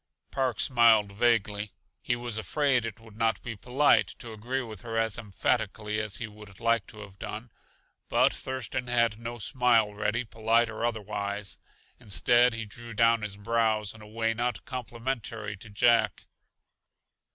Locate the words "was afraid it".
2.15-2.99